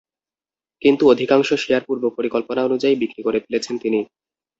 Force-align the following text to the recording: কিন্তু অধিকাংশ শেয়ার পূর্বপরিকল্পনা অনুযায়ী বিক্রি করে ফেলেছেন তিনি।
কিন্তু 0.81 1.03
অধিকাংশ 1.07 1.49
শেয়ার 1.55 1.83
পূর্বপরিকল্পনা 1.87 2.61
অনুযায়ী 2.63 2.95
বিক্রি 2.95 3.21
করে 3.23 3.39
ফেলেছেন 3.39 3.75
তিনি। 3.77 3.99